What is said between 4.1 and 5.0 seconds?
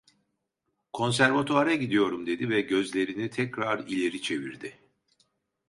çevirdi.